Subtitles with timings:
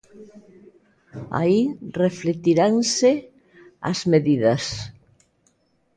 [1.39, 1.59] Aí
[2.03, 3.11] reflectiranse
[3.89, 4.63] as medidas.